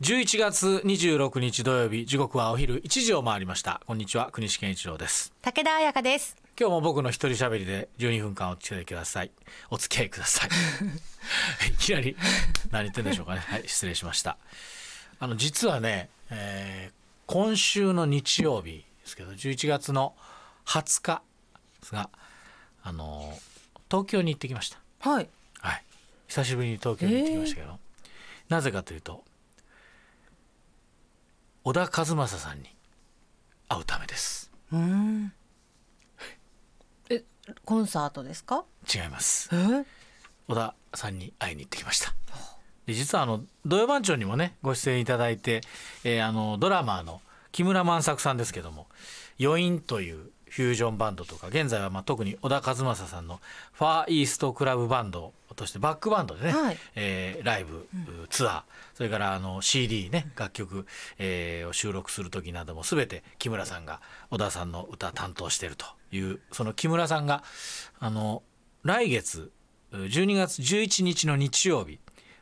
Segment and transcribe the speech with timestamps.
[0.00, 3.80] 11月26日土曜日時刻はお昼1時を回りました。
[3.84, 5.32] こんにちは国士健一郎です。
[5.42, 6.36] 武田彩香です。
[6.56, 9.32] 今日も僕の一人喋りで12分間お付き合いください。
[9.70, 10.50] お付き合いください。
[11.68, 12.16] いきなり
[12.70, 13.40] 何言ってんでしょうかね。
[13.40, 14.38] はい失礼しました。
[15.18, 16.94] あの実はね、えー、
[17.26, 20.14] 今週の日曜日ですけど11月の
[20.64, 21.22] 20日
[21.80, 22.08] ですが
[22.84, 23.36] あの
[23.90, 24.78] 東京に行ってきました。
[25.00, 25.28] はい。
[25.58, 25.84] はい。
[26.28, 27.78] 久しぶりに東京に行ってきましたけど、えー、
[28.46, 29.24] なぜかというと
[31.64, 32.68] 小田和正さんに
[33.68, 34.50] 会うためです。
[34.72, 35.32] うん。
[37.10, 37.22] え
[37.64, 38.64] コンサートですか？
[38.92, 39.50] 違います。
[40.48, 42.14] 小田さんに会いに行ってきました。
[42.86, 45.60] で実はあの土曜番長にもねご出演いただいて、
[46.04, 47.20] えー、あのドラマーの
[47.52, 48.86] 木村万作さんですけども
[49.38, 53.40] 余韻というフュージョンバンドとか現在はまあ特に小田和正さんの
[53.72, 57.86] ファーイーストクラブバンドとしてバックバンドでね、はい、えー、ライブ、
[58.30, 58.62] ツアー
[58.94, 60.86] それからあの CD ね楽曲、
[61.18, 67.42] えー、を収録する時なども全て木村さんが小田さんの歌担当しているというその木村さんが
[67.98, 68.42] あの
[68.82, 69.50] 来月
[69.92, 71.98] 12月11日の日曜日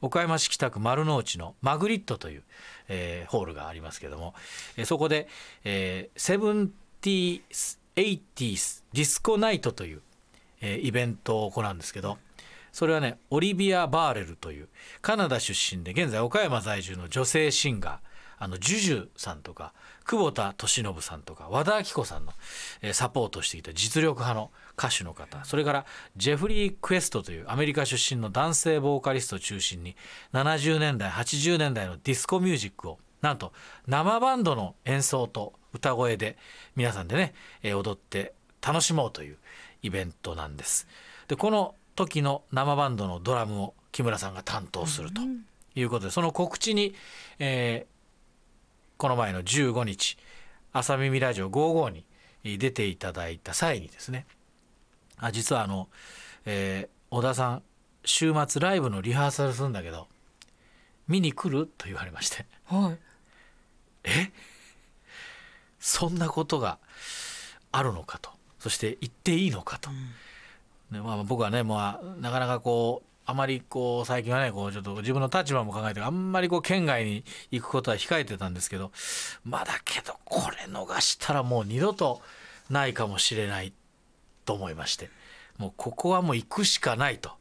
[0.00, 2.42] 岡山市北区丸の内のマグリットという、
[2.88, 4.34] えー、ホールがありますけども、
[4.76, 5.28] えー、そこで、
[5.64, 6.68] えー、セブン
[7.00, 10.02] ティーエイティーズディスコナイトという、
[10.60, 12.18] えー、イベントを行うんですけど
[12.72, 14.68] それはねオリビア・バーレルという
[15.00, 18.08] カナダ出身で現在岡山在住の女性シンガー
[18.40, 19.72] あのジュジュさんとか
[20.04, 22.32] 久保田利伸さんとか和田アキ子さんの、
[22.82, 29.96] えー、サポートしていた実力派の歌手の方それからジェフリー・クエストというアメリカ出身の男性ボーカリストを中心に
[30.32, 33.52] 70年代80年代のディスコミュージックをなんと
[33.86, 36.36] 生バンドの演奏と歌声で
[36.76, 38.32] 皆さんでね、え踊って
[38.66, 39.36] 楽しもうという
[39.82, 40.86] イベントなんです。
[41.28, 45.20] でこの時の生バンドのドラムを木村さんが担当すると
[45.74, 46.94] いうことで、その告知に、
[47.40, 50.16] えー、この前の15日
[50.72, 51.90] 朝耳ラジオ55
[52.44, 54.26] に出ていただいた際にですね
[55.16, 55.88] あ実はあの、
[56.46, 57.62] えー、小田さん
[58.04, 60.06] 週末ライブのリハーサルするんだけど
[61.08, 62.98] 見に来ると言われまして、はい、
[64.04, 64.30] え？
[65.80, 66.78] そんなことが
[67.72, 68.30] あるのかと。
[68.58, 69.96] そして言っていいのかと、うん、
[70.92, 78.90] でまあ、僕はね、まあ、なかなかこうあまりこう最近はねこうちょっと自分の立場も考えてあんまりこう県外に行くことは控えてたんですけど
[79.44, 82.22] まあだけどこれ逃したらもう二度と
[82.70, 83.74] ないかもしれない
[84.46, 85.10] と思いまして
[85.58, 87.32] もうここはもう行くしかないと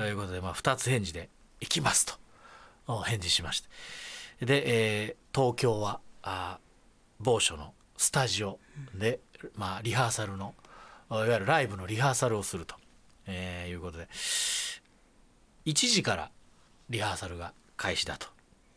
[0.00, 1.28] いうことで、まあ、2つ返事で
[1.60, 2.06] 「行きます」
[2.86, 3.68] と返事しまして。
[4.46, 6.58] で、えー、東京はあ
[7.18, 8.58] 某所のスタジオ
[8.94, 9.20] で、
[9.54, 10.54] まあ、リハーサルの
[11.10, 12.76] いわゆるライブのリハーサルをすると、
[13.26, 14.08] えー、いうことで。
[15.66, 16.30] 1時から
[16.90, 18.28] リハーサルが開始だと。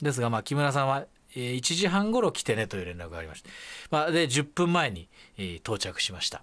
[0.00, 3.50] ですが、まあ、木村さんは1時半ごろ来てねという連絡がありまして、
[3.90, 5.08] まあ、で10分前に、
[5.38, 6.42] えー、到着しました。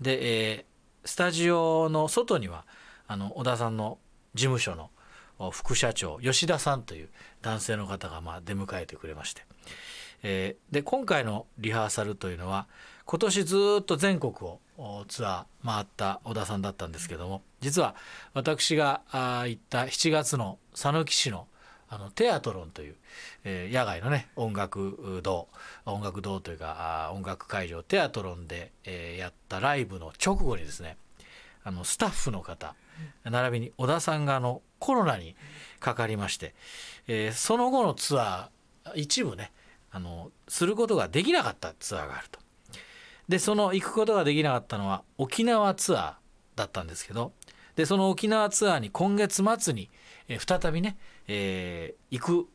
[0.00, 2.64] で、えー、スタジオの外には
[3.06, 3.98] あの小田さんの
[4.34, 4.90] 事務所の
[5.50, 7.08] 副社長吉田さんという
[7.40, 9.42] 男性の方がまあ出迎えてくれまして。
[10.24, 12.68] えー、で今回のリハーサルというのは
[13.04, 14.60] 今年ずっと全国を
[15.08, 17.94] ツアー回った小田さんだったんですけども実は
[18.34, 21.46] 私が行った7月の讃岐市の
[21.88, 22.94] あのテアトロンという、
[23.44, 25.46] えー、野外のね音楽堂
[25.84, 30.96] 音楽堂というか音楽会場テアトロンで、えー、やったライブの直後にですね
[31.64, 32.74] あのスタッフの方
[33.24, 35.36] 並びに小田さんがあのコロナに
[35.80, 36.54] かかりまして、
[37.08, 39.52] えー、その後のツアー一部ね
[39.90, 42.40] あのすることができなかったツアーがあると。
[43.32, 46.14] でその行くことができなかったのは沖縄ツアー
[46.54, 47.32] だったんですけど
[47.76, 49.88] でその沖縄ツアーに今月末に、
[50.28, 50.98] え再びね、
[51.28, 52.48] えー、行く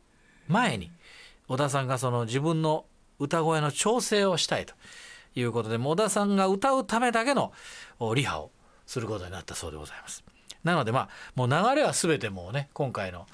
[0.46, 0.92] 前に
[1.48, 2.84] 小田さんがその自分の
[3.18, 4.74] 歌声の調整をしたいと
[5.34, 7.52] いうことで小田さんが歌うためだけの
[8.14, 8.52] リハを
[8.86, 10.22] することになったそうでございます。
[10.62, 13.26] なのでまあもう流れは全てもうね今回の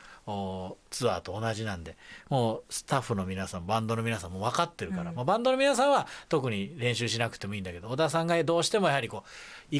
[0.91, 1.97] ツアーと同じなんで
[2.31, 9.25] もうスタッフの皆さんバンドの皆さんも分かってるから、うん、まあ、バンドの皆さんは特に練習しなくてもいいんだけど小田さんがどうしてもやはりこ
[9.71, 9.75] う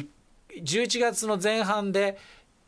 [0.61, 2.17] 11月の前半で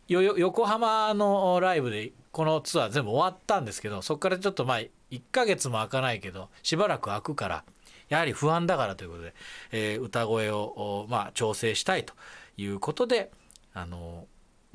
[0.07, 4.92] 横浜のライブでこのツアー全部終わったんですけどそこからちょっとまあ1
[5.31, 7.63] ヶ月も開かないけどしばらく開くから
[8.10, 9.34] やはり不安だからということで、
[9.72, 12.13] えー、歌声を、まあ、調整したいと
[12.56, 13.31] いうことで
[13.74, 14.25] あの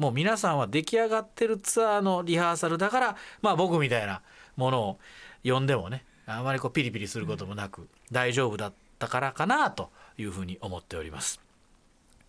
[0.03, 4.21] もう皆さんは出来上がってるツアーのリハーサルだからまあ僕みたいな
[4.57, 4.99] ものを
[5.45, 11.41] 呼んでもねあまりこうピリピリすることもなく大丈夫だったからかなというふうに思っております。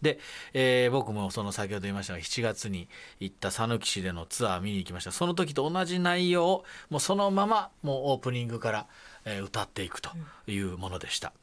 [0.03, 0.19] で、
[0.53, 2.89] えー僕もその先ほど言いましたが7月に
[3.19, 8.87] 行った讃岐市でのツアー見に行きましたその時と同じ内容をもうそのままもうオープニングから、
[9.25, 10.11] え歌っていくと
[10.45, 11.33] いうものでした、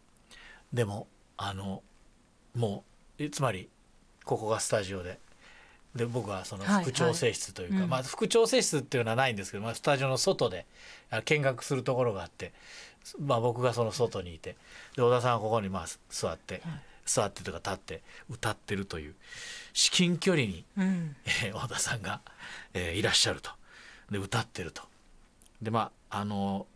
[0.73, 1.83] でもあの
[2.55, 2.85] も
[3.19, 3.69] うつまり
[4.25, 5.19] ここがスタジオで
[5.95, 7.91] で僕はそのはい副調整室というか、はいうん。
[7.91, 10.67] まあ、副調整室っていうのはないんですけど、まあ、スタジオの外で
[11.11, 12.53] あ見学するところがあって、
[13.19, 14.57] まあ、僕がその外にいて
[14.97, 16.63] で小田さんはここにまあ座って、
[17.07, 19.15] 座ってとか立って歌ってるという
[19.73, 21.17] 至近距離に、うん。
[21.27, 22.21] えー小田さんが、
[22.73, 23.51] えーいらっしゃると。
[24.11, 24.83] で歌ってると。
[25.63, 26.67] でまああの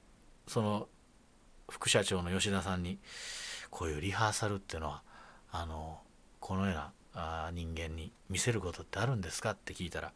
[0.46, 0.88] その
[1.68, 2.98] 副社長の吉田さんに
[3.70, 5.02] こういうリハーサルっていうのは
[5.50, 5.98] あの
[6.40, 10.12] このようなあー人間に見せることってあるんですかって聞いたら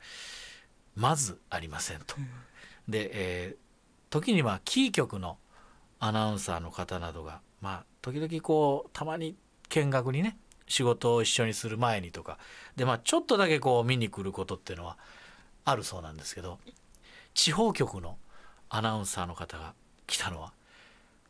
[0.96, 2.16] まずありませんと。
[2.88, 3.68] で、えー
[4.10, 5.38] 時にまあキー局の
[6.00, 9.36] アナウンサーの方などがまあ時々こうたまに
[9.68, 12.38] 見学にね仕事を一緒にする前にとか
[12.76, 14.96] でまあちょっとだけこう見に来ることっていうのは
[15.64, 16.58] あるそうなんですけど
[17.34, 18.16] 地方局の
[18.70, 19.74] アナウンサーの方が
[20.06, 20.52] 来たのは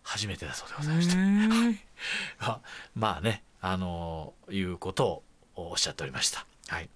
[0.02, 1.16] 初めてだそうでございまして、
[2.94, 5.22] まあねあのいうことを
[5.58, 6.46] おっしゃっておりました。
[6.68, 6.88] はい、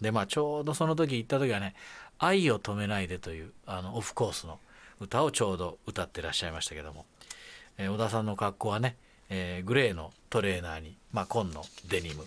[0.00, 1.74] でまあちょうどその時行った時はね
[2.18, 4.58] 「愛を止めないで」というあのオフコースの
[5.00, 7.06] 歌をちょうど歌ってらっしゃいましたけども、
[7.78, 8.96] えー小田さんの格好はね、
[9.30, 12.26] えーグレーのトレーナーに、まあ、紺のデニム、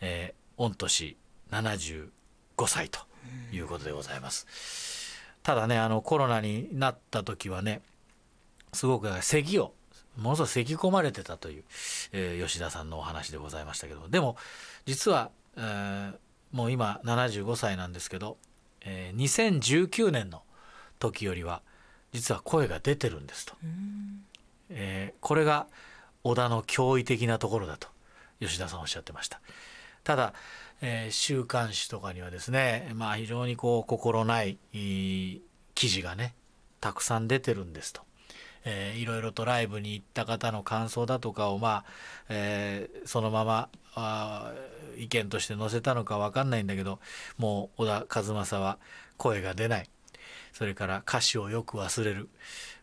[0.00, 1.16] えー御年
[1.50, 2.08] 75
[2.66, 3.00] 歳と
[3.52, 4.46] いうことでございます。
[5.42, 7.82] ただねあのコロナになった時はね
[8.72, 9.74] すごく咳を
[10.16, 11.64] ものすごく咳き込まれてたという、
[12.12, 14.36] えー吉田さんのお話でございましたけどでも
[14.86, 16.14] 実は、えー
[16.52, 18.36] もう今75歳なんですけど、
[18.82, 20.42] えー2019年の
[20.98, 21.62] 時よりは
[22.12, 23.54] 実は声が出てるんですと、
[24.68, 25.66] えーこれが
[26.24, 27.88] 小田の驚異的なところだと
[28.38, 29.40] 吉田さんおっしゃってました。
[30.04, 30.34] ただ、
[30.82, 35.42] えー週刊誌とかにはですねまあ非常にこう心ないいい
[35.74, 36.34] 記事がね
[36.80, 38.02] たくさん出てるんですと。
[38.64, 41.84] えーいろいろとライブに行った方の感想だとかをまあ、
[42.28, 44.52] えーそのままあ
[44.98, 47.00] 意見として載せたのか分かんないんだけど
[47.38, 48.78] もう小田和正は
[49.16, 49.88] 声が出ない。
[50.52, 52.28] それから歌詞をよく忘れる。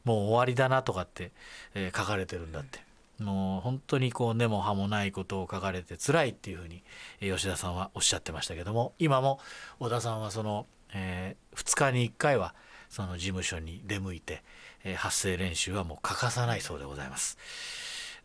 [0.03, 1.31] もう終わりだなとかって、
[1.75, 2.79] えー書かれてるんだって。
[3.19, 6.83] もう本当にこう根も葉もないことを書かれて辛いっていうふうに、
[7.19, 9.39] 吉田さんはおっしゃってましたけども今も
[9.79, 12.55] 小田さんはその、え2日に1回は
[12.89, 14.43] その事務所に出向いて、
[14.83, 17.37] えー発声練習はもう欠かさないそうでございます。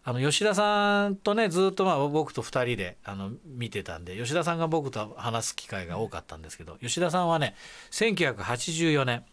[0.06, 7.54] あの吉田さんとねずっとまあ僕と2人であの見てたんで吉田さんが僕と話す機会が多かったんですけど吉田さんはね
[7.90, 9.24] 1984年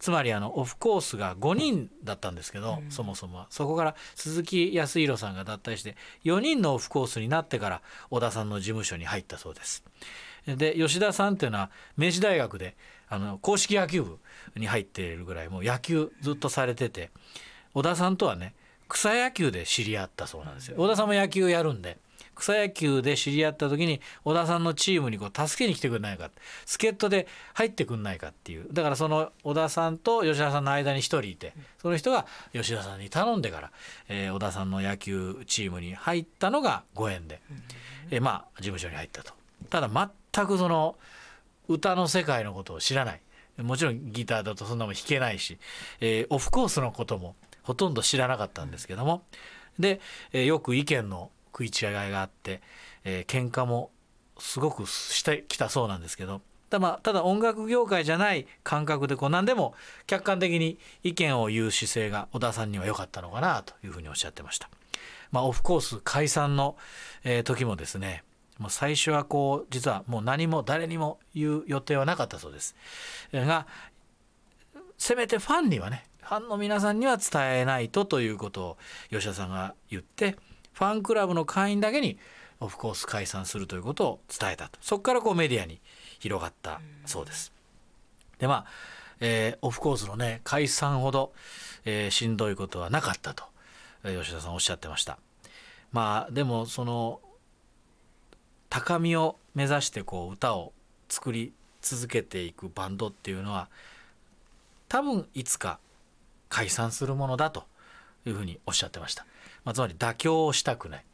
[0.00, 3.46] つまりあのオフコースが5人だったんですけど、そもそもは。
[3.50, 9.84] そこから鈴木康弘さんが脱退して4人のオフコースになってから小田さんの事務所に入ったそうです。
[10.46, 12.76] で吉田さんっていうのは明治大学で
[13.10, 14.18] あの硬式野球部
[14.56, 17.10] に入っているぐらいもう野球ずっとされてて
[17.74, 18.54] 小田さんとはね
[18.88, 20.76] 草野球で知り合ったそうなんですよ。
[20.78, 21.98] 小田さんも野球やるんで
[22.34, 26.30] 草野球で知り合った時に小田さんのチームにこう助けに来てくれないか
[26.66, 28.66] 助っ人で入ってくんないかっていう。
[28.72, 33.72] だからその小田さんと吉田さんの間に1人いてその人が吉田さんに頼んでから、
[34.08, 37.40] えー小田さんの野球チームに入ったのがご縁で、
[38.10, 39.32] えーまあ事務所に入ったと。
[39.68, 39.88] ただ
[40.34, 40.96] 全くその
[41.68, 43.20] 歌の世界のことを知らない。
[43.58, 45.58] もちろんギターだとそんなもん弾けないし、
[46.00, 49.22] えーオフコースのこともほとんど知らなかったんですけども。
[49.78, 50.00] で、
[50.32, 52.62] えーよく意見の食い違いがあって、
[53.04, 53.90] えー喧嘩も
[54.38, 56.40] すごくしてきたそうなんですけど
[56.70, 59.74] た,、まあ、ただ音楽業界じゃない感覚でこう何でも
[60.06, 64.70] 客観的に意見を言う姿勢が小田さんには良かったのかなというふうにおっしゃってました。
[65.30, 66.76] まあ、オフコース解散の、
[67.22, 68.24] えー時もですね
[68.58, 72.74] もう最初はこう実はもう何も誰にも言う予定はなかったそうです。
[73.32, 73.66] が
[74.96, 78.78] せめてファンにはねファンの皆さんには伝えないとということを
[79.10, 80.36] 吉田さんが言って
[80.80, 82.18] ファンクラブの会員だけに
[82.58, 85.78] オフコース解散するということを伝えたとそこからこうメディアに
[86.20, 87.52] 広がったそうです。
[88.38, 88.66] でまあ、
[89.20, 91.34] えーオフコースのね解散ほど、
[91.84, 93.44] えーしんどいことはなかったと、
[94.02, 95.18] 吉田さんおっしゃってました。
[95.92, 97.20] まあでもその
[98.70, 100.72] 高みを目指してこう歌を
[101.10, 103.68] 作り続けていくバンドっていうのは
[104.88, 105.78] 多分いつか
[106.48, 107.64] 解散するものだと
[108.24, 109.26] いうふうにおっしゃってました、
[109.70, 111.04] まあ、つまり妥協をしたくない、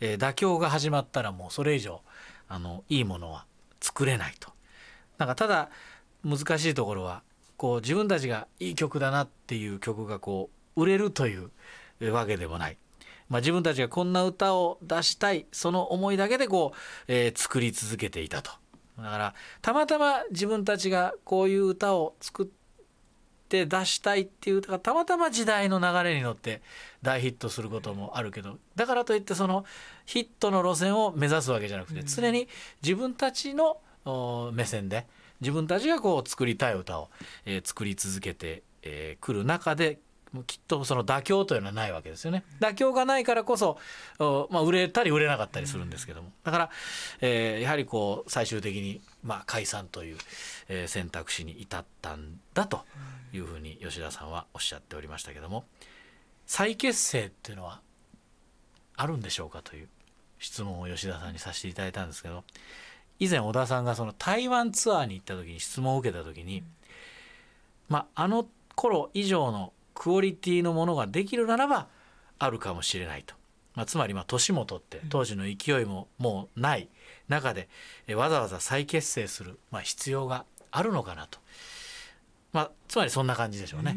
[0.00, 2.00] えー妥協が始まったらもうそれ以上
[2.48, 3.44] あのいいものは
[3.82, 4.50] 作れないと。
[5.18, 5.68] なんかただ
[6.24, 7.22] 難しいところは
[7.58, 11.50] こう自分たちがいい曲だなっていう曲がこう売れるという
[12.10, 12.78] わけでもない。
[13.28, 18.52] まあ、自分たちがこんな歌を出したいその思いだけでこう、えー作り続けていたと。
[18.96, 22.46] だからたまたま自分たちがこういう歌を作っ
[23.48, 26.60] て出したいっていう歌がたまたま時代の流れに乗って
[27.02, 29.64] 大ヒットすることもあるけどだからといってその
[30.06, 32.48] ヒットの路線を目指すわけじゃなくて常に
[32.82, 35.06] 自分たちのお目線で
[35.40, 37.10] 自分たちがこう作りたい歌を、
[37.44, 39.98] えー作り続けてく、えー来る中で
[40.46, 42.44] きっとその妥協というのはないわけですよね。
[42.60, 43.78] 妥協がないからこそ、
[44.18, 46.32] おまあ、売れたり売れなかったりするんですけども。
[46.44, 46.70] だから、
[47.20, 50.16] えーやはりこう最終的に、まあ、解散という、
[50.68, 52.84] えー選択肢に至ったんだと
[53.32, 55.64] いうふうに吉田さんはおっしゃっておりましたけども
[56.46, 57.80] 再結成っていうのは
[58.96, 59.88] あるんでしょうかという
[60.38, 62.44] 質問を吉田さんにさせていただいたんですけど
[63.18, 66.62] 以前小田さんがその台湾ツアーに行った時に質問を受けた時に、
[67.88, 71.88] まあ、あの頃以上のクオリティのものができるならば
[72.38, 73.34] あるかもしれないと、
[73.78, 76.88] まあ、つまりまあ年も取って当時の勢いももうない
[77.28, 77.68] 中で
[78.08, 81.38] えわざわざ再結成する、まあ、必要があるのかなと、
[82.52, 83.96] まあ、つまりそんな感じでしょうね。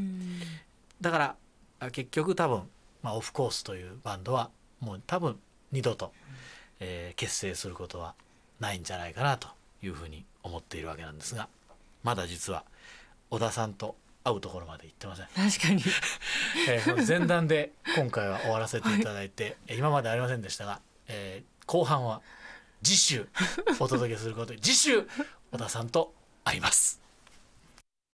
[1.02, 1.36] だから
[1.80, 2.70] あ結局多分、
[3.02, 5.40] まあ、オフコースというバンドはもう多分
[5.72, 6.14] 二度と、
[6.80, 8.14] えー結成することは
[8.60, 9.48] ないんじゃないかなと
[9.82, 11.50] いうふうに思っているわけなんですが
[12.04, 12.66] まだ実は
[13.32, 15.28] 小田さんと会うところまで行ってません。
[15.28, 15.84] 確かに
[16.70, 22.22] えー前段で今回は終わらせていただいて、えー今までありませんでしたが、えー後半は
[22.84, 23.28] 次週
[23.80, 25.08] お届けすることで次週
[25.52, 26.14] 小田さんと
[26.44, 27.01] 会います。